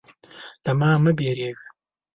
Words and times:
_له 0.63 0.71
ما 0.79 0.91
مه 1.03 1.11
وېرېږه. 1.17 1.65